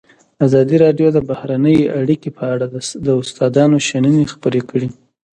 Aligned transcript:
ازادي 0.45 0.75
راډیو 0.83 1.07
د 1.13 1.17
بهرنۍ 1.29 1.79
اړیکې 1.99 2.29
په 2.37 2.43
اړه 2.53 2.65
د 3.05 3.07
استادانو 3.21 3.77
شننې 3.87 4.25
خپرې 4.33 4.61
کړي. 4.69 4.89